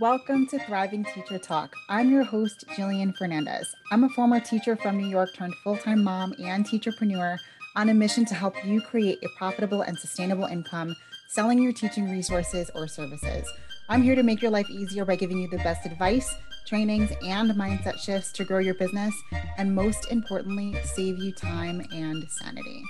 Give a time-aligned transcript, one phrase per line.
[0.00, 1.74] Welcome to Thriving Teacher Talk.
[1.88, 3.74] I'm your host, Jillian Fernandez.
[3.90, 7.38] I'm a former teacher from New York turned full time mom and teacherpreneur
[7.76, 10.94] on a mission to help you create a profitable and sustainable income
[11.28, 13.50] selling your teaching resources or services.
[13.88, 16.34] I'm here to make your life easier by giving you the best advice,
[16.66, 19.14] trainings, and mindset shifts to grow your business,
[19.56, 22.82] and most importantly, save you time and sanity.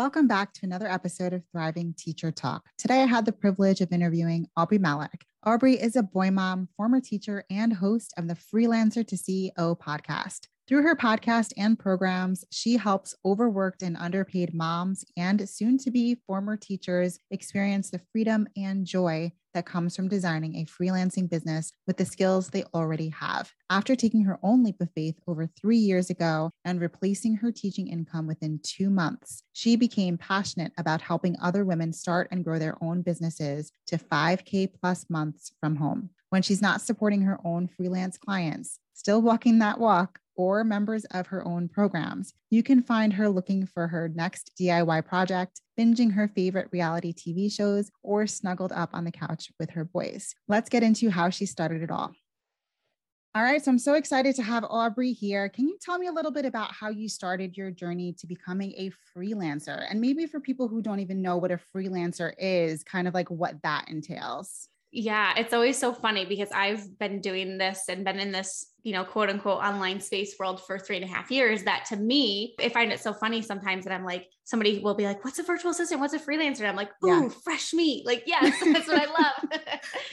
[0.00, 2.64] Welcome back to another episode of Thriving Teacher Talk.
[2.78, 5.26] Today, I had the privilege of interviewing Aubrey Malik.
[5.44, 10.46] Aubrey is a boy mom, former teacher, and host of the Freelancer to CEO podcast.
[10.70, 16.18] Through her podcast and programs, she helps overworked and underpaid moms and soon to be
[16.28, 21.96] former teachers experience the freedom and joy that comes from designing a freelancing business with
[21.96, 23.50] the skills they already have.
[23.68, 27.88] After taking her own leap of faith over three years ago and replacing her teaching
[27.88, 32.76] income within two months, she became passionate about helping other women start and grow their
[32.80, 36.10] own businesses to 5K plus months from home.
[36.30, 41.26] When she's not supporting her own freelance clients, still walking that walk, or members of
[41.26, 42.32] her own programs.
[42.48, 47.52] You can find her looking for her next DIY project, binging her favorite reality TV
[47.52, 50.34] shows, or snuggled up on the couch with her boys.
[50.48, 52.12] Let's get into how she started it all.
[53.34, 55.48] All right, so I'm so excited to have Aubrey here.
[55.48, 58.72] Can you tell me a little bit about how you started your journey to becoming
[58.76, 59.86] a freelancer?
[59.90, 63.30] And maybe for people who don't even know what a freelancer is, kind of like
[63.30, 64.68] what that entails.
[64.92, 68.92] Yeah, it's always so funny because I've been doing this and been in this you
[68.92, 72.54] know, quote unquote online space world for three and a half years that to me,
[72.58, 75.44] I find it so funny sometimes that I'm like, somebody will be like, what's a
[75.44, 76.00] virtual assistant?
[76.00, 76.60] What's a freelancer?
[76.60, 77.28] And I'm like, ooh, yeah.
[77.44, 78.04] fresh meat.
[78.04, 79.60] Like, yes, that's what I love.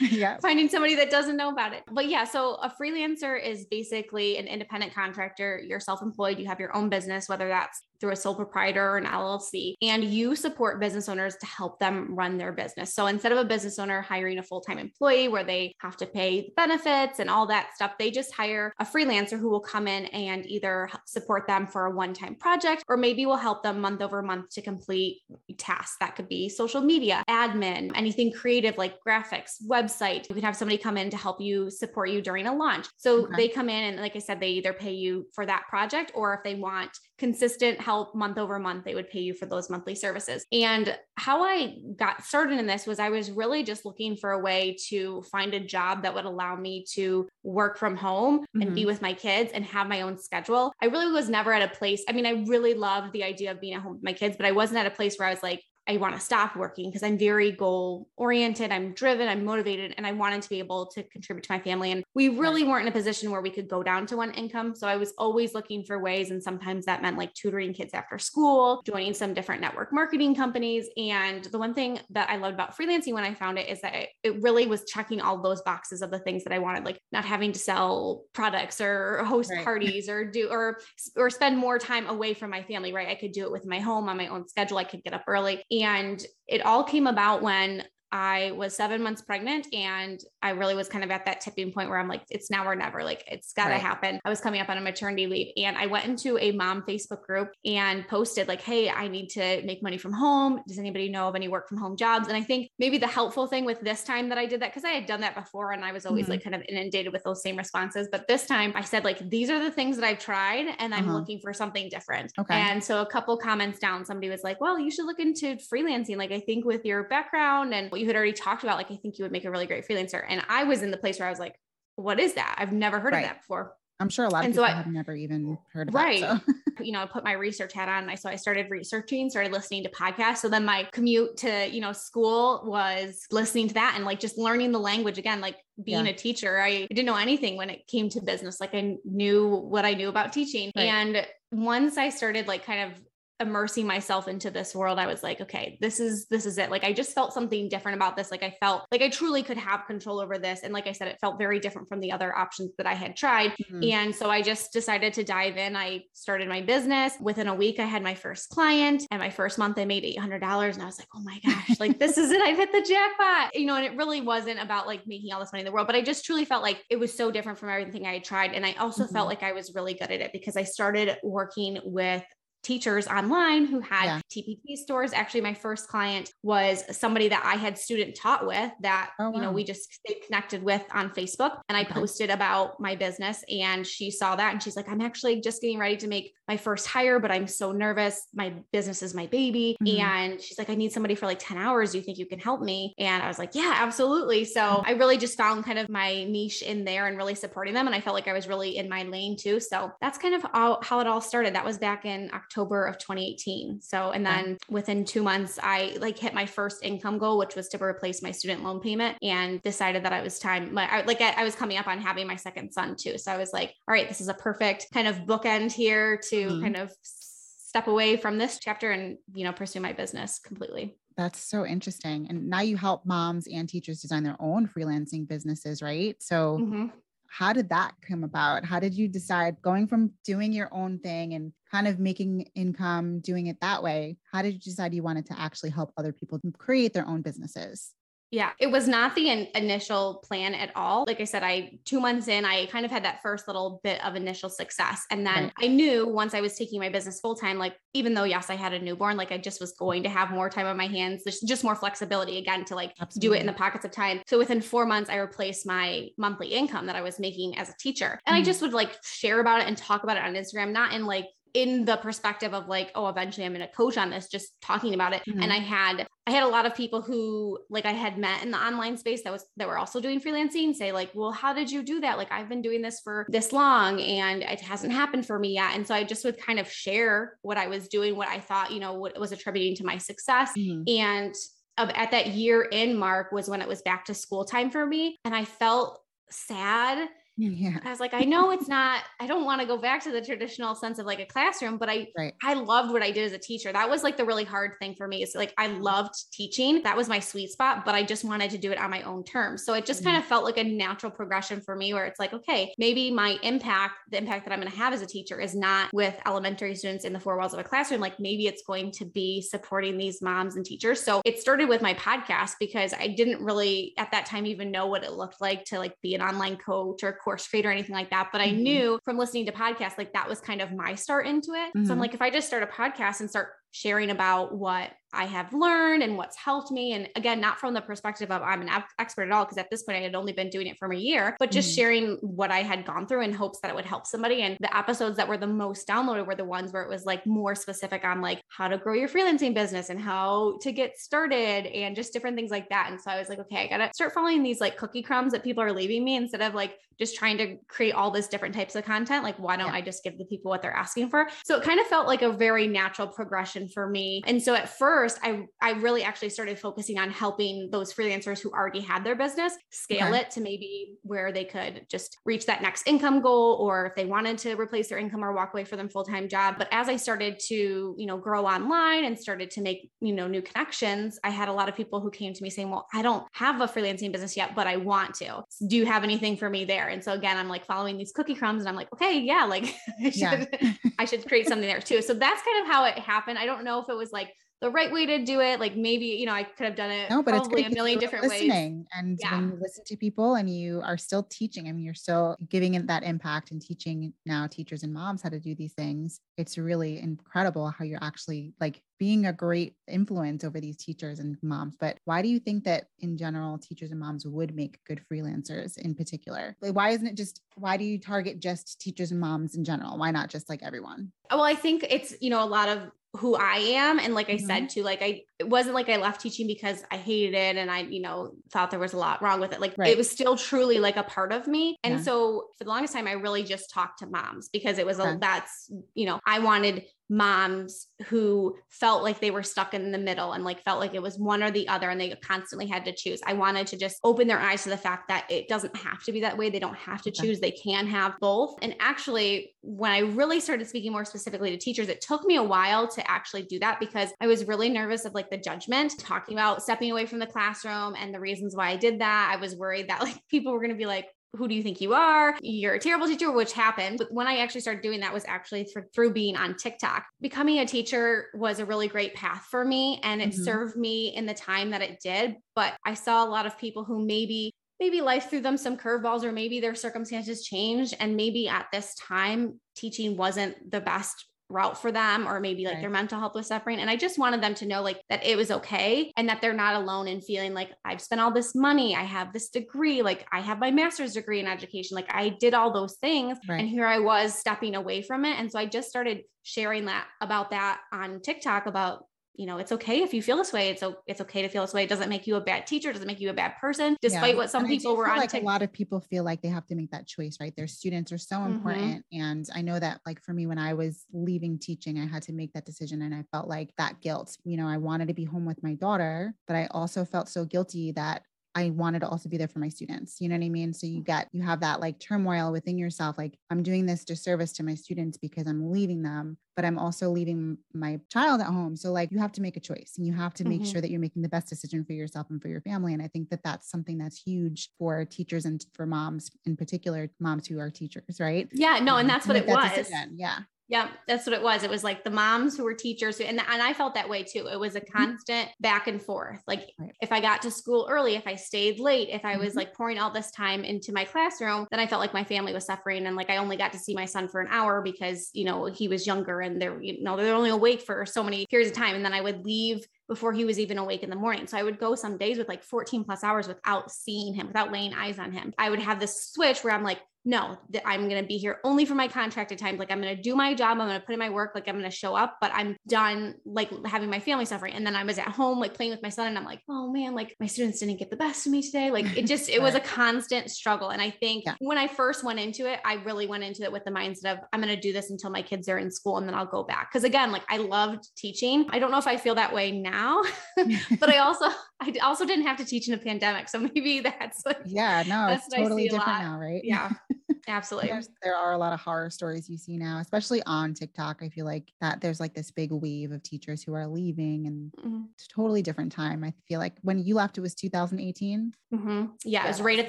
[0.00, 0.38] yeah.
[0.40, 1.82] Finding somebody that doesn't know about it.
[1.90, 5.60] But yeah, so a freelancer is basically an independent contractor.
[5.66, 6.38] You're self-employed.
[6.38, 10.04] You have your own business, whether that's through a sole proprietor or an LLC, and
[10.04, 12.94] you support business owners to help them run their business.
[12.94, 16.52] So instead of a business owner hiring a full-time employee where they have to pay
[16.56, 20.06] benefits and all that stuff, they just hire hire a freelancer who will come in
[20.06, 24.00] and either support them for a one time project or maybe will help them month
[24.02, 25.22] over month to complete
[25.58, 25.96] tasks.
[26.00, 30.28] That could be social media, admin, anything creative like graphics, website.
[30.28, 32.86] You can have somebody come in to help you support you during a launch.
[32.96, 33.36] So okay.
[33.36, 36.34] they come in and, like I said, they either pay you for that project or
[36.34, 39.94] if they want consistent help month over month, they would pay you for those monthly
[39.94, 40.46] services.
[40.52, 44.38] And how I got started in this was I was really just looking for a
[44.38, 48.62] way to find a job that would allow me to work from home mm-hmm.
[48.62, 48.88] and be mm-hmm.
[48.88, 50.72] with my kids and have my own schedule.
[50.80, 52.04] I really was never at a place.
[52.08, 54.46] I mean, I really loved the idea of being at home with my kids, but
[54.46, 55.47] I wasn't at a place where I was like,
[55.88, 60.06] I want to stop working because I'm very goal oriented, I'm driven, I'm motivated, and
[60.06, 61.92] I wanted to be able to contribute to my family.
[61.92, 64.74] And we really weren't in a position where we could go down to one income.
[64.74, 66.30] So I was always looking for ways.
[66.30, 70.88] And sometimes that meant like tutoring kids after school, joining some different network marketing companies.
[70.98, 73.94] And the one thing that I loved about freelancing when I found it is that
[73.94, 77.00] it, it really was checking all those boxes of the things that I wanted, like
[77.12, 79.64] not having to sell products or host right.
[79.64, 80.80] parties or do or
[81.16, 83.08] or spend more time away from my family, right?
[83.08, 84.76] I could do it with my home on my own schedule.
[84.76, 89.22] I could get up early and it all came about when I was seven months
[89.22, 92.50] pregnant and I really was kind of at that tipping point where I'm like, it's
[92.50, 93.04] now or never.
[93.04, 93.80] Like, it's got to right.
[93.80, 94.20] happen.
[94.24, 97.22] I was coming up on a maternity leave and I went into a mom Facebook
[97.22, 100.60] group and posted, like, hey, I need to make money from home.
[100.66, 102.28] Does anybody know of any work from home jobs?
[102.28, 104.84] And I think maybe the helpful thing with this time that I did that, because
[104.84, 106.32] I had done that before and I was always mm-hmm.
[106.32, 108.08] like kind of inundated with those same responses.
[108.10, 111.08] But this time I said, like, these are the things that I've tried and I'm
[111.08, 111.18] uh-huh.
[111.18, 112.32] looking for something different.
[112.38, 112.54] Okay.
[112.54, 116.16] And so a couple comments down, somebody was like, well, you should look into freelancing.
[116.16, 118.96] Like, I think with your background and what you had already talked about, like, I
[118.96, 120.24] think you would make a really great freelancer.
[120.26, 121.58] And I was in the place where I was like,
[121.96, 122.54] what is that?
[122.58, 123.24] I've never heard right.
[123.24, 123.74] of that before.
[124.00, 125.98] I'm sure a lot of and people so I, have never even heard of it.
[125.98, 126.20] right.
[126.20, 126.52] That, so.
[126.84, 128.04] you know, I put my research hat on.
[128.04, 130.36] And I so I started researching, started listening to podcasts.
[130.36, 134.38] So then my commute to, you know, school was listening to that and like just
[134.38, 136.12] learning the language again, like being yeah.
[136.12, 136.60] a teacher.
[136.60, 138.60] I didn't know anything when it came to business.
[138.60, 140.70] Like I knew what I knew about teaching.
[140.76, 140.84] Right.
[140.84, 143.00] And once I started like kind of
[143.40, 146.70] immersing myself into this world i was like okay this is this is it.
[146.70, 148.30] Like i just felt something different about this.
[148.30, 150.60] Like i felt like i truly could have control over this.
[150.62, 153.16] And like i said it felt very different from the other options that i had
[153.16, 153.52] tried.
[153.52, 153.84] Mm-hmm.
[153.84, 155.76] and so i just decided to dive in.
[155.76, 157.14] I started my business.
[157.20, 159.06] Within a week i had my first client.
[159.10, 161.98] And my first month i made $800 and i was like oh my gosh like
[161.98, 162.40] this is it.
[162.42, 163.54] I've hit the jackpot.
[163.54, 165.86] You know and it really wasn't about like making all this money in the world
[165.86, 168.52] but i just truly felt like it was so different from everything i had tried.
[168.52, 169.14] And i also mm-hmm.
[169.14, 172.24] felt like i was really good at it because i started working with
[172.62, 174.20] teachers online who had Yeah.
[174.30, 175.12] TPT stores.
[175.12, 179.40] Actually, my first client was somebody that I had student taught with that, Oh, you
[179.40, 181.60] know, we just stayed connected with on Facebook.
[181.68, 181.94] And I Okay.
[181.94, 185.78] posted about my business and she saw that and she's like, I'm actually just getting
[185.78, 188.26] ready to make my first hire, but I'm so nervous.
[188.34, 189.76] My business is my baby.
[189.82, 189.98] Mhm.
[190.00, 191.92] And she's like, I need somebody for like 10 hours.
[191.92, 192.94] Do you think you can help me?
[192.98, 194.44] And I was like, yeah, absolutely.
[194.44, 197.86] So I really just found kind of my niche in there and really supporting them.
[197.86, 199.60] And I felt like I was really in my lane too.
[199.60, 201.54] So that's kind of all, how it all started.
[201.54, 203.80] That was back in October of 2018.
[203.80, 204.48] So, and Okay.
[204.48, 208.22] then within two months, I like hit my first income goal, which was to replace
[208.22, 210.72] my student loan payment and decided that it was time.
[210.74, 213.18] My, I, like I, I was coming up on having my second son too.
[213.18, 216.54] So I was like, all right, this is a perfect kind of bookend here to
[216.54, 216.58] Mhm.
[216.58, 220.98] kind of step away from this chapter and, you know, pursue my business completely.
[221.16, 222.28] That's so interesting.
[222.28, 226.20] And now you help moms and teachers design their own freelancing businesses, right?
[226.22, 226.92] So, Mhm.
[227.28, 228.64] how did that come about?
[228.64, 233.20] How did you decide going from doing your own thing and kind of making income,
[233.20, 234.18] doing it that way?
[234.32, 237.94] How did you decide you wanted to actually help other people create their own businesses?
[238.30, 241.04] Yeah, it was not the in- initial plan at all.
[241.06, 244.04] Like I said, I two months in, I kind of had that first little bit
[244.04, 245.06] of initial success.
[245.10, 245.52] And then Right.
[245.62, 248.54] I knew once I was taking my business full time, like even though yes, I
[248.54, 251.24] had a newborn, like I just was going to have more time on my hands.
[251.24, 254.20] There's just more flexibility again to like do it in the pockets of time.
[254.26, 257.74] So within four months, I replaced my monthly income that I was making as a
[257.80, 258.20] teacher.
[258.26, 258.44] And I Mhm.
[258.44, 261.24] just would like share about it and talk about it on Instagram, not in like
[261.54, 264.94] in the perspective of like, oh, eventually I'm going to coach on this, just talking
[264.94, 265.22] about it.
[265.28, 265.42] Mhm.
[265.42, 268.50] And I had, I had a lot of people who like I had met in
[268.50, 271.70] the online space that was, that were also doing freelancing say like, well, how did
[271.70, 272.18] you do that?
[272.18, 275.74] Like I've been doing this for this long and it hasn't happened for me yet.
[275.74, 278.72] And so I just would kind of share what I was doing, what I thought,
[278.72, 280.52] you know, what was attributing to my success.
[280.56, 280.88] Mhm.
[280.88, 281.34] And
[281.78, 284.84] of, at that year in mark was when it was back to school time for
[284.84, 285.16] me.
[285.24, 287.08] And I felt sad.
[287.38, 287.78] Yeah.
[287.84, 290.20] I was like, I know it's not, I don't want to go back to the
[290.20, 292.34] traditional sense of like a classroom, but I, Right.
[292.42, 293.72] I loved what I did as a teacher.
[293.72, 295.22] That was like the really hard thing for me.
[295.22, 296.82] Is like I loved teaching.
[296.82, 299.22] That was my sweet spot, but I just wanted to do it on my own
[299.22, 299.64] terms.
[299.64, 300.10] So it just mm-hmm.
[300.10, 303.38] kind of felt like a natural progression for me where it's like, okay, maybe my
[303.42, 306.74] impact, the impact that I'm going to have as a teacher is not with elementary
[306.74, 308.00] students in the four walls of a classroom.
[308.00, 311.00] Like maybe it's going to be supporting these moms and teachers.
[311.00, 314.86] So it started with my podcast because I didn't really at that time even know
[314.86, 317.94] what it looked like to like be an online coach or course creator or anything
[317.94, 318.30] like that.
[318.32, 318.58] But I Mhm.
[318.62, 321.72] knew from listening to podcasts, like that was kind of my start into it.
[321.86, 322.00] So I'm Mhm.
[322.00, 326.02] like, if I just start a podcast and start sharing about what I have learned
[326.02, 326.92] and what's helped me.
[326.92, 329.70] And again, not from the perspective of I'm an ex- expert at all, because at
[329.70, 331.74] this point I had only been doing it for a year, but just Mhm.
[331.76, 334.42] sharing what I had gone through in hopes that it would help somebody.
[334.42, 337.26] And the episodes that were the most downloaded were the ones where it was like
[337.26, 341.66] more specific on like how to grow your freelancing business and how to get started
[341.66, 342.88] and just different things like that.
[342.90, 345.42] And so I was like, okay, I gotta start following these like cookie crumbs that
[345.42, 348.74] people are leaving me instead of like just trying to create all this different types
[348.74, 349.22] of content.
[349.22, 349.74] Like, why don't Yeah.
[349.74, 351.28] I just give the people what they're asking for?
[351.44, 354.20] So it kind of felt like a very natural progression for me.
[354.26, 358.50] And so at first, I I really actually started focusing on helping those freelancers who
[358.50, 360.20] already had their business scale Okay.
[360.20, 364.04] it to maybe where they could just reach that next income goal, or if they
[364.04, 366.56] wanted to replace their income or walk away from them full time job.
[366.58, 370.26] But as I started to you know grow online and started to make you know
[370.26, 373.02] new connections, I had a lot of people who came to me saying, "Well, I
[373.02, 375.42] don't have a freelancing business yet, but I want to.
[375.68, 378.34] Do you have anything for me there?" And so again, I'm like following these cookie
[378.34, 380.72] crumbs, and I'm like, okay, yeah, like I should Yeah.
[380.98, 382.02] I should create something there too.
[382.02, 383.38] So that's kind of how it happened.
[383.38, 385.60] I don't know if it was like the right way to do it.
[385.60, 387.74] Like maybe, you know, I could have done it No, but it's probably great a
[387.74, 388.42] million different ways.
[388.42, 388.86] listening.
[388.92, 389.30] And Yeah.
[389.40, 392.74] when you listen to people and you are still teaching, I mean, you're still giving
[392.74, 396.20] it that impact and teaching now teachers and moms how to do these things.
[396.36, 401.36] It's really incredible how you're actually like being a great influence over these teachers and
[401.40, 401.76] moms.
[401.78, 405.78] But why do you think that in general, teachers and moms would make good freelancers
[405.78, 406.56] in particular?
[406.60, 409.98] Like, why isn't it just, why do you target just teachers and moms in general?
[409.98, 411.12] Why not just like everyone?
[411.30, 413.98] Well, I think it's, you know, a lot of who I am.
[413.98, 414.38] And like I Mhm.
[414.38, 417.70] said too, like I, it wasn't like I left teaching because I hated it and
[417.70, 419.60] I, you know, thought there was a lot wrong with it.
[419.60, 419.84] Like Right.
[419.84, 421.76] it was still truly like a part of me.
[421.82, 422.00] And Yeah.
[422.00, 425.14] so for the longest time, I really just talked to moms because it was, Okay.
[425.14, 429.98] a, that's, you know, I wanted moms who felt like they were stuck in the
[429.98, 432.84] middle and like felt like it was one or the other and they constantly had
[432.84, 433.20] to choose.
[433.26, 436.12] I wanted to just open their eyes to the fact that it doesn't have to
[436.12, 436.50] be that way.
[436.50, 437.26] They don't have to Okay.
[437.26, 437.40] choose.
[437.40, 438.56] They can have both.
[438.62, 442.42] And actually, when I really started speaking more specifically to teachers, it took me a
[442.42, 446.34] while to actually do that because I was really nervous of like the judgment, talking
[446.34, 449.32] about stepping away from the classroom and the reasons why I did that.
[449.34, 451.80] I was worried that like people were going to be like, who do you think
[451.80, 452.36] you are?
[452.40, 453.98] You're a terrible teacher, which happened.
[453.98, 457.06] But when I actually started doing that was actually through, through being on TikTok.
[457.20, 460.44] Becoming a teacher was a really great path for me and it Mhm.
[460.44, 462.36] served me in the time that it did.
[462.54, 466.22] But I saw a lot of people who maybe maybe life threw them some curveballs
[466.22, 471.80] or maybe their circumstances changed and maybe at this time teaching wasn't the best route
[471.80, 472.80] for them or maybe like right.
[472.82, 475.36] their mental health was suffering and i just wanted them to know like that it
[475.36, 478.94] was okay and that they're not alone in feeling like i've spent all this money
[478.94, 482.52] i have this degree like i have my master's degree in education like i did
[482.52, 483.60] all those things right.
[483.60, 487.06] and here i was stepping away from it and so i just started sharing that
[487.20, 489.04] about that on tiktok about
[489.38, 490.68] you know, it's okay if you feel this way.
[490.68, 491.84] It's it's okay to feel this way.
[491.84, 492.90] It doesn't make you a bad teacher.
[492.90, 494.36] It doesn't make you a bad person, despite yeah.
[494.36, 495.16] what some and people were on.
[495.16, 497.54] Like a lot of people feel like they have to make that choice, right?
[497.56, 498.52] Their students are so mm-hmm.
[498.52, 502.24] important, and I know that, like for me, when I was leaving teaching, I had
[502.24, 504.36] to make that decision, and I felt like that guilt.
[504.42, 507.44] You know, I wanted to be home with my daughter, but I also felt so
[507.44, 508.22] guilty that
[508.58, 510.20] I wanted to also be there for my students.
[510.20, 510.72] You know what I mean?
[510.72, 513.16] So you get, you have that like turmoil within yourself.
[513.16, 517.08] Like, I'm doing this disservice to my students because I'm leaving them, but I'm also
[517.08, 518.74] leaving my child at home.
[518.74, 520.72] So, like, you have to make a choice and you have to make mm-hmm.
[520.72, 522.92] sure that you're making the best decision for yourself and for your family.
[522.92, 527.10] And I think that that's something that's huge for teachers and for moms in particular,
[527.20, 528.48] moms who are teachers, right?
[528.52, 529.70] Yeah, no, and um, that's what it that was.
[529.70, 530.16] Decision.
[530.16, 530.38] Yeah.
[530.68, 531.62] Yeah, that's what it was.
[531.62, 534.48] It was like the moms who were teachers, and and I felt that way too.
[534.52, 534.98] It was a mm-hmm.
[534.98, 536.42] constant back and forth.
[536.46, 536.94] Like right.
[537.00, 539.58] if I got to school early, if I stayed late, if I was mm-hmm.
[539.58, 542.66] like pouring all this time into my classroom, then I felt like my family was
[542.66, 545.46] suffering, and like I only got to see my son for an hour because you
[545.46, 548.70] know he was younger, and they're you know they're only awake for so many periods
[548.70, 551.46] of time, and then I would leave before he was even awake in the morning.
[551.46, 554.72] So I would go some days with like 14 plus hours without seeing him, without
[554.72, 555.52] laying eyes on him.
[555.58, 558.58] I would have this switch where I'm like, no, that I'm going to be here
[558.64, 559.76] only for my contracted time.
[559.76, 560.78] Like I'm going to do my job.
[560.78, 561.52] I'm going to put in my work.
[561.54, 564.74] Like I'm going to show up, but I'm done like having my family suffering.
[564.74, 566.90] And then I was at home, like playing with my son and I'm like, oh
[566.90, 568.90] man, like my students didn't get the best of me today.
[568.90, 570.90] Like it just, it was a constant struggle.
[570.90, 571.54] And I think yeah.
[571.58, 574.38] when I first went into it, I really went into it with the mindset of
[574.52, 576.62] I'm going to do this until my kids are in school and then I'll go
[576.62, 576.90] back.
[576.92, 578.66] Cause again, like I loved teaching.
[578.70, 580.22] I don't know if I feel that way now,
[581.00, 581.46] but I also,
[581.80, 583.48] I also didn't have to teach in a pandemic.
[583.48, 586.62] So maybe that's like, yeah, no, it's totally different now, right?
[586.64, 586.90] Yeah.
[587.48, 587.88] Absolutely.
[587.88, 591.22] There's, there are a lot of horror stories you see now, especially on TikTok.
[591.22, 594.70] I feel like that there's like this big wave of teachers who are leaving and
[594.72, 595.02] mm-hmm.
[595.14, 596.24] it's a totally different time.
[596.24, 598.52] I feel like when you left, it was 2018.
[598.74, 599.06] Mm-hmm.
[599.24, 599.88] Yeah, it was right at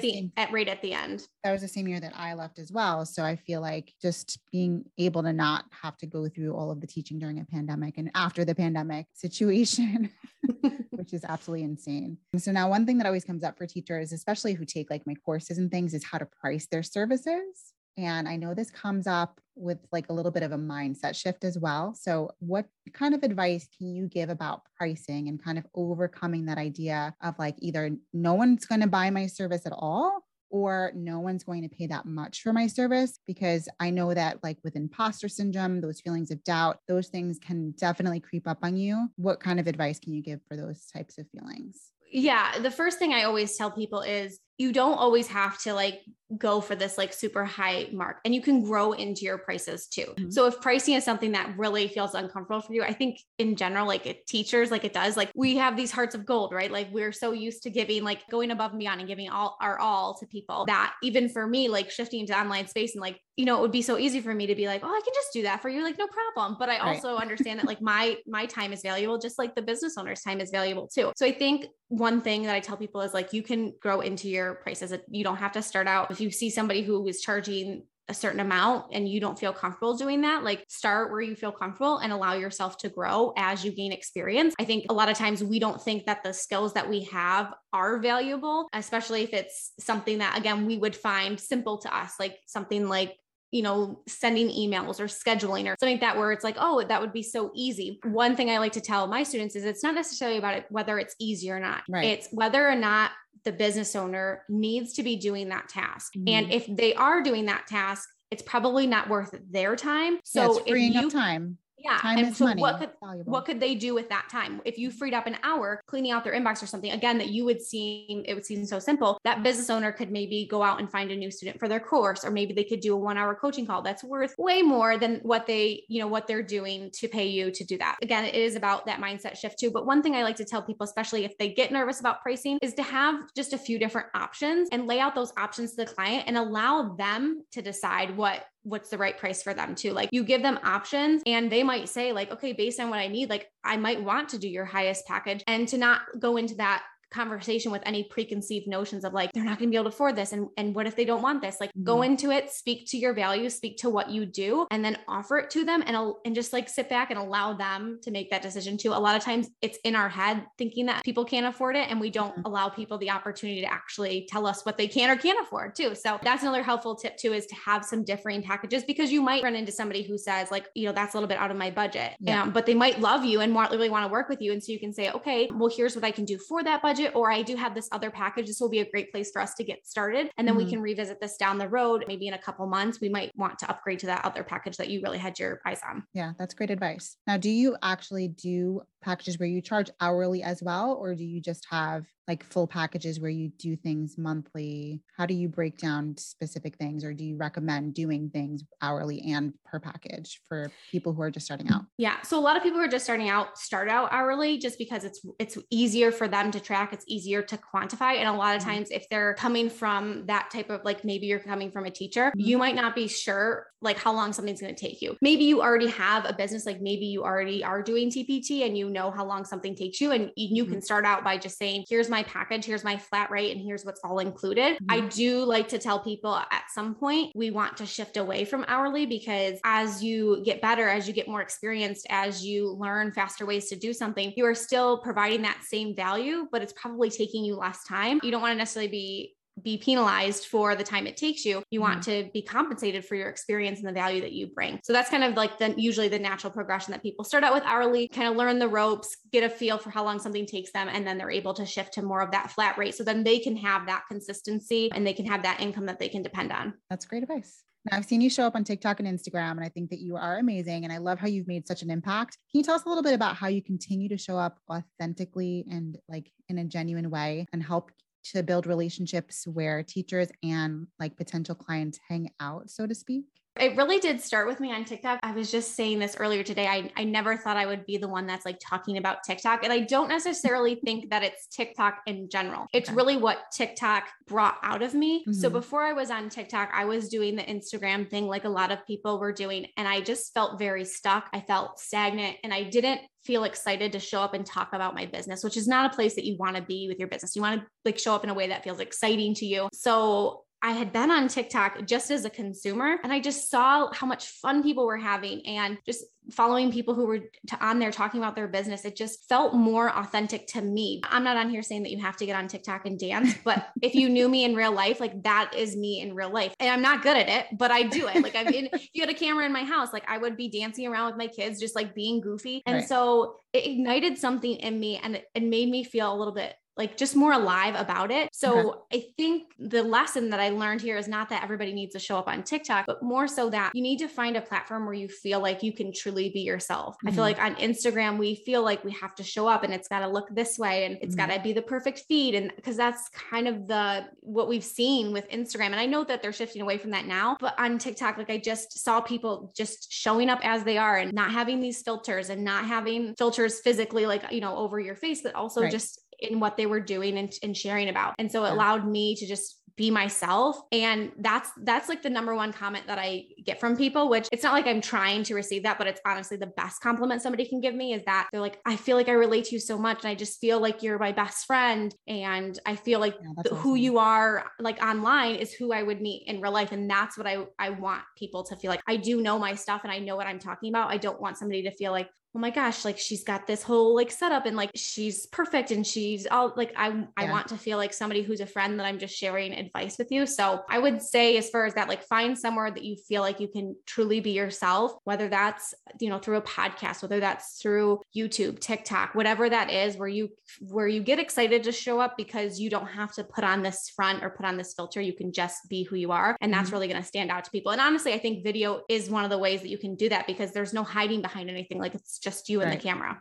[0.00, 1.26] the at right at the end.
[1.42, 3.06] That was the same year that I left as well.
[3.06, 6.80] So I feel like just being able to not have to go through all of
[6.80, 10.10] the teaching during a pandemic and after the pandemic situation,
[10.90, 12.18] which is absolutely insane.
[12.36, 15.14] So now one thing that always comes up for teachers, especially who take like my
[15.14, 17.72] courses and things, is how to price their services.
[17.96, 21.44] And I know this comes up with like a little bit of a mindset shift
[21.44, 21.94] as well.
[21.94, 26.56] So, what kind of advice can you give about pricing and kind of overcoming that
[26.56, 31.20] idea of like either no one's going to buy my service at all or no
[31.20, 34.76] one's going to pay that much for my service because I know that like with
[34.76, 39.08] imposter syndrome, those feelings of doubt, those things can definitely creep up on you.
[39.16, 41.90] What kind of advice can you give for those types of feelings?
[42.12, 46.02] Yeah, the first thing I always tell people is you don't always have to like
[46.36, 50.02] go for this like super high mark and you can grow into your prices too.
[50.02, 50.30] Mm-hmm.
[50.30, 53.86] So if pricing is something that really feels uncomfortable for you, I think in general,
[53.86, 56.70] like it, teachers, like it does, like we have these hearts of gold, right?
[56.70, 59.78] Like we're so used to giving, like going above and beyond and giving all our
[59.78, 63.46] all to people that even for me, like shifting to online space and like, you
[63.46, 65.32] know, it would be so easy for me to be like, oh, I can just
[65.32, 65.82] do that for you.
[65.82, 66.56] Like, no problem.
[66.58, 69.96] But I also understand that like my, my time is valuable, just like the business
[69.96, 71.12] owner's time is valuable too.
[71.16, 74.28] So I think one thing that I tell people is like, you can grow into
[74.28, 74.92] your prices.
[75.10, 76.10] You don't have to start out.
[76.10, 79.96] If you see somebody who is charging a certain amount and you don't feel comfortable
[79.96, 83.70] doing that, like start where you feel comfortable and allow yourself to grow as you
[83.70, 84.52] gain experience.
[84.58, 87.54] I think a lot of times we don't think that the skills that we have
[87.72, 92.36] are valuable, especially if it's something that, again, we would find simple to us, like
[92.46, 93.16] something like
[93.50, 97.00] you know, sending emails or scheduling or something like that, where it's like, oh, that
[97.00, 97.98] would be so easy.
[98.04, 100.98] One thing I like to tell my students is it's not necessarily about it, whether
[100.98, 101.82] it's easy or not.
[101.88, 102.04] Right.
[102.04, 103.10] It's whether or not
[103.44, 106.12] the business owner needs to be doing that task.
[106.14, 106.28] Mm-hmm.
[106.28, 110.18] And if they are doing that task, it's probably not worth their time.
[110.24, 111.58] So yeah, freeing you, up time.
[111.82, 111.98] Yeah.
[111.98, 112.60] Time and so money.
[112.60, 112.90] what could
[113.24, 114.60] what could they do with that time?
[114.64, 117.44] If you freed up an hour cleaning out their inbox or something, again, that you
[117.44, 119.18] would seem it would seem so simple.
[119.24, 122.24] That business owner could maybe go out and find a new student for their course,
[122.24, 125.46] or maybe they could do a one-hour coaching call that's worth way more than what
[125.46, 127.96] they, you know, what they're doing to pay you to do that.
[128.02, 129.70] Again, it is about that mindset shift too.
[129.70, 132.58] But one thing I like to tell people, especially if they get nervous about pricing,
[132.62, 135.86] is to have just a few different options and lay out those options to the
[135.86, 139.92] client and allow them to decide what what's the right price for them too.
[139.92, 143.08] Like you give them options and they might say like, okay, based on what I
[143.08, 146.54] need, like I might want to do your highest package and to not go into
[146.56, 149.94] that conversation with any preconceived notions of like, they're not going to be able to
[149.94, 150.32] afford this.
[150.32, 151.56] And, and what if they don't want this?
[151.60, 151.84] Like mm-hmm.
[151.84, 155.38] go into it, speak to your values, speak to what you do, and then offer
[155.38, 158.42] it to them and, and just like sit back and allow them to make that
[158.42, 158.90] decision too.
[158.90, 161.88] A lot of times it's in our head thinking that people can't afford it.
[161.90, 162.46] And we don't mm-hmm.
[162.46, 165.94] allow people the opportunity to actually tell us what they can or can't afford too.
[165.94, 169.42] So that's another helpful tip too, is to have some differing packages because you might
[169.42, 171.70] run into somebody who says like, you know, that's a little bit out of my
[171.70, 172.42] budget, yeah.
[172.42, 174.52] um, but they might love you and want, really want to work with you.
[174.52, 176.99] And so you can say, okay, well, here's what I can do for that budget.
[177.08, 178.46] Or I do have this other package.
[178.46, 180.30] This will be a great place for us to get started.
[180.36, 180.64] And then mm-hmm.
[180.64, 182.04] we can revisit this down the road.
[182.06, 184.88] Maybe in a couple months, we might want to upgrade to that other package that
[184.88, 186.04] you really had your eyes on.
[186.14, 187.16] Yeah, that's great advice.
[187.26, 190.94] Now, do you actually do packages where you charge hourly as well?
[190.94, 195.02] Or do you just have like full packages where you do things monthly?
[195.16, 199.52] How do you break down specific things or do you recommend doing things hourly and
[199.64, 201.82] per package for people who are just starting out?
[201.98, 202.20] Yeah.
[202.22, 205.04] So a lot of people who are just starting out start out hourly just because
[205.04, 208.16] it's it's easier for them to track, it's easier to quantify.
[208.16, 208.70] And a lot of mm-hmm.
[208.70, 212.28] times if they're coming from that type of like maybe you're coming from a teacher,
[212.28, 212.40] mm-hmm.
[212.40, 215.16] you might not be sure like how long something's going to take you.
[215.22, 218.90] Maybe you already have a business, like maybe you already are doing TPT and you
[218.90, 220.74] know how long something takes you and you mm-hmm.
[220.74, 223.84] can start out by just saying, here's my package, here's my flat rate, and here's
[223.84, 224.76] what's all included.
[224.76, 224.90] Mm-hmm.
[224.90, 228.64] I do like to tell people at some point we want to shift away from
[228.68, 233.46] hourly because as you get better, as you get more experienced, as you learn faster
[233.46, 237.44] ways to do something, you are still providing that same value, but it's probably taking
[237.44, 238.20] you less time.
[238.22, 241.62] You don't want to necessarily be be penalized for the time it takes you.
[241.70, 242.26] You want mm-hmm.
[242.26, 244.80] to be compensated for your experience and the value that you bring.
[244.84, 247.62] So that's kind of like the usually the natural progression that people start out with
[247.64, 250.88] hourly, kind of learn the ropes, get a feel for how long something takes them,
[250.90, 252.94] and then they're able to shift to more of that flat rate.
[252.94, 256.08] So then they can have that consistency and they can have that income that they
[256.08, 256.74] can depend on.
[256.88, 257.62] That's great advice.
[257.90, 260.16] Now, I've seen you show up on TikTok and Instagram, and I think that you
[260.16, 260.84] are amazing.
[260.84, 262.36] And I love how you've made such an impact.
[262.50, 265.64] Can you tell us a little bit about how you continue to show up authentically
[265.70, 267.90] and like in a genuine way and help
[268.24, 273.26] to build relationships where teachers and like potential clients hang out, so to speak?
[273.58, 275.18] It really did start with me on TikTok.
[275.22, 276.66] I was just saying this earlier today.
[276.66, 279.64] I, I never thought I would be the one that's like talking about TikTok.
[279.64, 282.66] And I don't necessarily think that it's TikTok in general.
[282.72, 282.96] It's okay.
[282.96, 285.20] really what TikTok brought out of me.
[285.20, 285.32] Mm-hmm.
[285.32, 288.70] So before I was on TikTok, I was doing the Instagram thing like a lot
[288.70, 289.66] of people were doing.
[289.76, 291.28] And I just felt very stuck.
[291.32, 295.06] I felt stagnant and I didn't feel excited to show up and talk about my
[295.06, 297.36] business, which is not a place that you want to be with your business.
[297.36, 299.68] You want to like show up in a way that feels exciting to you.
[299.72, 304.06] So I had been on TikTok just as a consumer and I just saw how
[304.06, 307.20] much fun people were having and just following people who were
[307.60, 308.84] on there talking about their business.
[308.84, 311.00] It just felt more authentic to me.
[311.04, 313.68] I'm not on here saying that you have to get on TikTok and dance, but
[313.82, 316.54] if you knew me in real life, like that is me in real life.
[316.60, 318.22] And I'm not good at it, but I do it.
[318.22, 320.48] Like I'm in, if you had a camera in my house, like I would be
[320.48, 322.62] dancing around with my kids, just like being goofy.
[322.66, 322.88] And right.
[322.88, 326.96] so it ignited something in me and it made me feel a little bit like
[326.96, 328.28] just more alive about it.
[328.32, 328.98] So okay.
[328.98, 332.16] I think the lesson that I learned here is not that everybody needs to show
[332.16, 335.08] up on TikTok, but more so that you need to find a platform where you
[335.08, 336.94] feel like you can truly be yourself.
[336.96, 337.08] Mm-hmm.
[337.08, 337.40] I feel mm-hmm.
[337.40, 340.08] like on Instagram, we feel like we have to show up and it's got to
[340.08, 341.28] look this way and it's mm-hmm.
[341.28, 342.34] got to be the perfect feed.
[342.34, 345.66] And because that's kind of the what we've seen with Instagram.
[345.66, 348.38] And I know that they're shifting away from that now, but on TikTok, like I
[348.38, 352.44] just saw people just showing up as they are and not having these filters and
[352.44, 355.70] not having filters physically, like, you know, over your face, but also right.
[355.70, 358.14] just in what they were doing and, and sharing about.
[358.18, 360.60] And so it allowed me to just be myself.
[360.72, 364.42] And that's that's like the number one comment that i get from people which it's
[364.42, 367.60] not like i'm trying to receive that but it's honestly the best compliment somebody can
[367.60, 370.04] give me is that they're like i feel like i relate to you so much
[370.04, 371.94] and i just feel like you're my best friend.
[372.06, 373.56] And i feel like yeah, awesome.
[373.56, 376.72] who you are like online is who i would meet in real life.
[376.72, 378.82] And that's what i i want people to feel like.
[378.86, 380.90] I do know my stuff and i know what i'm talking about.
[380.90, 383.94] I don't want somebody to feel like oh my gosh, like she's got this whole
[383.94, 387.04] like setup and like she's perfect and she's all like I yeah.
[387.16, 390.12] I want to feel like somebody who's a friend that I'm just sharing advice with
[390.12, 390.26] you.
[390.26, 393.40] So I would say as far as that, like find somewhere that you feel like
[393.40, 398.00] you can truly be yourself, whether that's you know through a podcast, whether that's through
[398.16, 400.28] YouTube, TikTok, whatever that is, where you
[400.60, 403.88] where you get excited to show up because you don't have to put on this
[403.88, 405.00] front or put on this filter.
[405.00, 406.36] You can just be who you are.
[406.40, 406.76] And that's mm-hmm.
[406.76, 407.72] really going to stand out to people.
[407.72, 410.28] And honestly, I think video is one of the ways that you can do that
[410.28, 411.78] because there's no hiding behind anything.
[411.78, 412.68] Like it's just you right.
[412.68, 413.20] and the camera.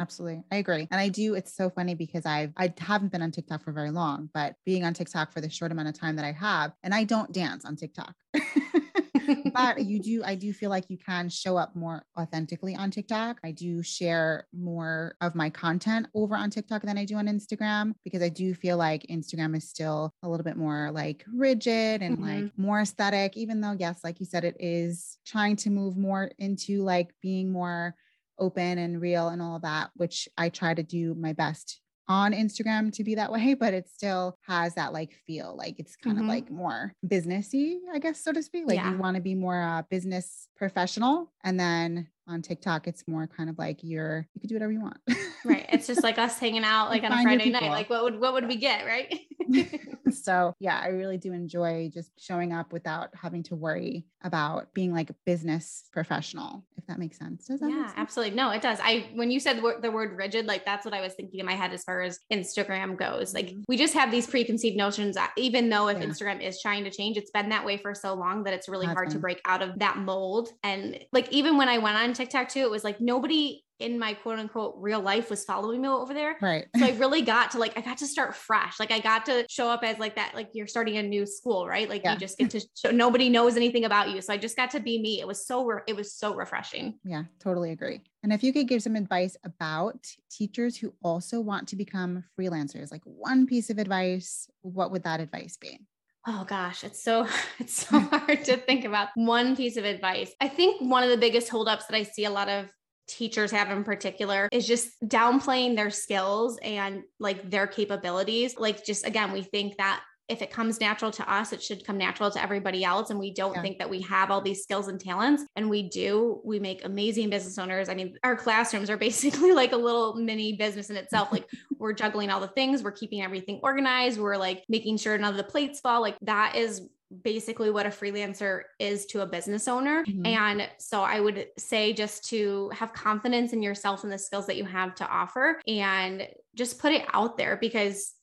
[0.00, 0.44] Absolutely.
[0.52, 0.86] I agree.
[0.90, 3.90] And I do, it's so funny because I've I haven't been on TikTok for very
[3.90, 6.94] long, but being on TikTok for the short amount of time that I have, and
[6.94, 8.14] I don't dance on TikTok.
[9.52, 13.38] but you do, I do feel like you can show up more authentically on TikTok.
[13.44, 17.94] I do share more of my content over on TikTok than I do on Instagram
[18.04, 22.18] because I do feel like Instagram is still a little bit more like rigid and
[22.18, 22.44] mm-hmm.
[22.44, 26.30] like more aesthetic, even though, yes, like you said, it is trying to move more
[26.38, 27.94] into like being more
[28.38, 32.32] open and real and all of that, which I try to do my best on
[32.32, 36.16] Instagram to be that way, but it still has that like feel like it's kind
[36.16, 36.20] Mhm.
[36.22, 38.64] of like more businessy, I guess, so to speak.
[38.66, 38.92] Like Yeah.
[38.92, 41.30] you want to be more uh, business professional.
[41.44, 44.80] And then on TikTok, it's more kind of like you're, you can do whatever you
[44.80, 44.98] want.
[45.44, 45.66] Right.
[45.70, 47.70] It's just like us hanging out like on a Friday night.
[47.70, 49.14] Like what would what would we get, right?
[50.12, 54.92] so yeah, I really do enjoy just showing up without having to worry about being
[54.92, 57.46] like a business professional, if that makes sense.
[57.46, 57.94] Does that make yeah, sense?
[57.98, 58.34] absolutely.
[58.36, 58.78] No, it does.
[58.82, 61.40] I when you said the word, the word rigid, like that's what I was thinking
[61.40, 63.34] in my head as far as Instagram goes.
[63.34, 63.64] Like Mhm.
[63.68, 65.14] we just have these preconceived notions.
[65.14, 66.06] that Even though if Yeah.
[66.06, 68.86] Instagram is trying to change, it's been that way for so long that it's really
[68.86, 70.48] Has hard to break out of that mold.
[70.62, 74.14] And like even when I went on TikTok too, it was like nobody in my
[74.14, 76.36] quote unquote real life was following me over there.
[76.40, 76.66] Right.
[76.76, 78.78] So I really got to like, I got to start fresh.
[78.80, 81.66] Like I got to show up as like that, like you're starting a new school,
[81.66, 81.88] right?
[81.88, 82.14] Like Yeah.
[82.14, 84.20] you just get to show nobody knows anything about you.
[84.20, 85.20] So I just got to be me.
[85.20, 86.98] It was so, re- it was so refreshing.
[87.04, 88.00] Yeah, totally agree.
[88.22, 92.90] And if you could give some advice about teachers who also want to become freelancers,
[92.90, 95.78] like one piece of advice, what would that advice be?
[96.26, 97.26] Oh gosh, it's so
[97.58, 100.32] it's so hard to think about one piece of advice.
[100.40, 102.70] I think one of the biggest holdups that I see a lot of
[103.08, 108.56] teachers have in particular is just downplaying their skills and like their capabilities.
[108.58, 111.96] Like just again, we think that if it comes natural to us, it should come
[111.96, 113.08] natural to everybody else.
[113.08, 113.62] And we don't Yeah.
[113.62, 115.42] think that we have all these skills and talents.
[115.56, 116.42] And we do.
[116.44, 117.88] We make amazing business owners.
[117.88, 121.32] I mean, our classrooms are basically like a little mini business in itself.
[121.32, 125.30] Like we're juggling all the things, we're keeping everything organized, we're like making sure none
[125.30, 126.02] of the plates fall.
[126.02, 126.82] Like that is
[127.22, 130.04] basically what a freelancer is to a business owner.
[130.04, 130.26] Mhm.
[130.26, 134.56] And so I would say just to have confidence in yourself and the skills that
[134.56, 138.14] you have to offer and just put it out there because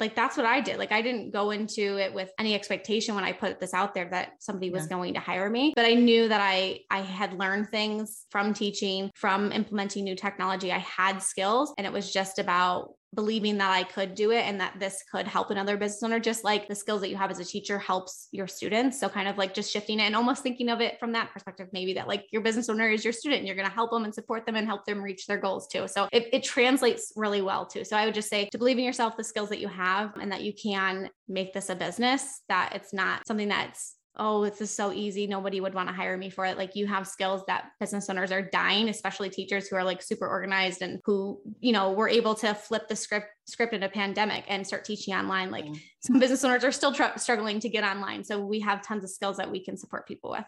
[0.00, 0.78] like that's what I did.
[0.78, 4.08] Like I didn't go into it with any expectation when I put this out there
[4.10, 4.88] that somebody was Yeah.
[4.88, 9.10] going to hire me, but I knew that I I had learned things from teaching,
[9.14, 10.72] from implementing new technology.
[10.72, 14.60] I had skills and it was just about believing that I could do it and
[14.60, 17.38] that this could help another business owner just like the skills that you have as
[17.38, 18.98] a teacher helps your students.
[18.98, 21.68] So kind of like just shifting it and almost thinking of it from that perspective
[21.72, 24.04] maybe that like your business owner is your student, and you're going to help them
[24.04, 25.86] and support them and help them reach their goals too.
[25.88, 27.84] So it, it translates really well too.
[27.84, 30.32] So I would just say to believe in yourself, the skills that you have and
[30.32, 34.74] that you can make this a business, that it's not something that's oh, this is
[34.74, 35.26] so easy.
[35.26, 36.58] Nobody would want to hire me for it.
[36.58, 40.28] Like you have skills that business owners are dying, especially teachers who are like super
[40.28, 44.44] organized and who, you know, were able to flip the script script in a pandemic
[44.48, 45.50] and start teaching online.
[45.50, 45.74] Like Yeah.
[46.00, 48.22] some business owners are still tr- struggling to get online.
[48.22, 50.44] So we have tons of skills that we can support people with.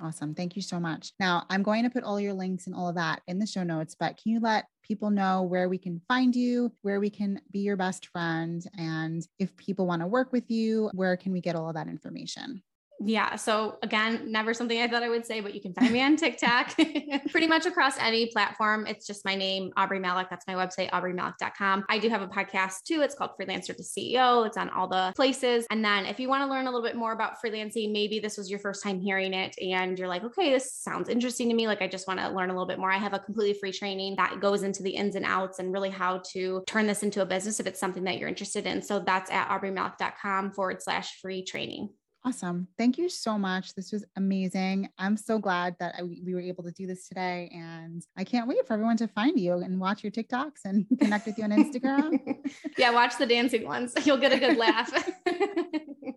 [0.00, 0.34] Awesome.
[0.34, 1.12] Thank you so much.
[1.18, 3.64] Now, I'm going to put all your links and all of that in the show
[3.64, 7.40] notes, but can you let people know where we can find you, where we can
[7.50, 11.40] be your best friend, and if people want to work with you, where can we
[11.40, 12.62] get all of that information?
[13.00, 13.36] Yeah.
[13.36, 16.16] So again, never something I thought I would say, but you can find me on
[16.16, 16.74] TikTok
[17.30, 18.86] pretty much across any platform.
[18.86, 20.28] It's just my name, Aubrey Malik.
[20.30, 21.84] That's my website, aubreymalik.com.
[21.88, 23.00] I do have a podcast too.
[23.02, 24.46] It's called Freelancer to CEO.
[24.46, 25.66] It's on all the places.
[25.70, 28.36] And then if you want to learn a little bit more about freelancing, maybe this
[28.36, 31.68] was your first time hearing it and you're like, okay, this sounds interesting to me.
[31.68, 32.90] Like I just want to learn a little bit more.
[32.90, 35.90] I have a completely free training that goes into the ins and outs and really
[35.90, 38.82] how to turn this into a business if it's something that you're interested in.
[38.82, 41.90] So that's at aubreymalik.com forward slash free training.
[42.28, 42.68] Awesome.
[42.76, 43.74] Thank you so much.
[43.74, 44.90] This was amazing.
[44.98, 47.50] I'm so glad that I, we were able to do this today.
[47.54, 51.24] And I can't wait for everyone to find you and watch your TikToks and connect
[51.24, 52.36] with you on Instagram.
[52.76, 53.94] yeah, watch the dancing ones.
[54.04, 54.92] You'll get a good laugh.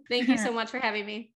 [0.09, 1.31] Thank you so much for having me.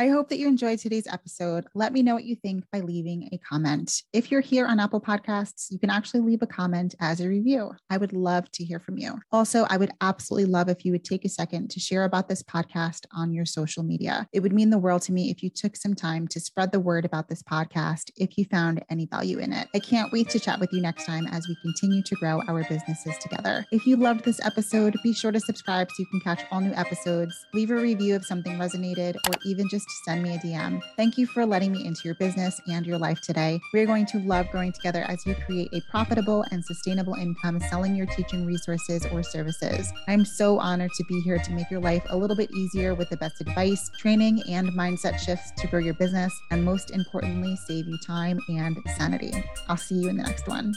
[0.00, 1.66] I hope that you enjoyed today's episode.
[1.74, 4.04] Let me know what you think by leaving a comment.
[4.12, 7.72] If you're here on Apple Podcasts, you can actually leave a comment as a review.
[7.90, 9.18] I would love to hear from you.
[9.32, 12.44] Also, I would absolutely love if you would take a second to share about this
[12.44, 14.28] podcast on your social media.
[14.32, 16.78] It would mean the world to me if you took some time to spread the
[16.78, 19.66] word about this podcast if you found any value in it.
[19.74, 22.62] I can't wait to chat with you next time as we continue to grow our
[22.68, 23.66] businesses together.
[23.72, 26.74] If you loved this episode, be sure to subscribe so you can catch all new
[26.74, 30.82] episodes, leave a review if something resonated, or even just send me a DM.
[30.96, 33.60] Thank you for letting me into your business and your life today.
[33.72, 37.94] We're going to love growing together as you create a profitable and sustainable income selling
[37.94, 39.92] your teaching resources or services.
[40.06, 43.10] I'm so honored to be here to make your life a little bit easier with
[43.10, 47.88] the best advice, training, and mindset shifts to grow your business, and most importantly, save
[47.88, 49.32] you time and sanity.
[49.68, 50.74] I'll see you in the next one.